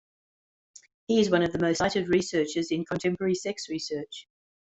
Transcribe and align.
He 1.05 1.19
is 1.19 1.29
one 1.29 1.43
of 1.43 1.51
the 1.53 1.59
most 1.59 1.77
cited 1.77 2.07
researchers 2.07 2.71
in 2.71 2.85
contemporary 2.85 3.35
sex 3.35 3.69
research. 3.69 4.27